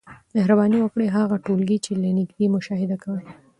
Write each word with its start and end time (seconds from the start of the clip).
مهرباني 0.35 0.77
وکړئ 0.81 1.07
هغه 1.17 1.35
ټولګي 1.45 1.77
چي 1.85 1.91
له 2.01 2.09
نیژدې 2.17 2.47
مشاهده 2.55 2.97
کوی 3.03 3.23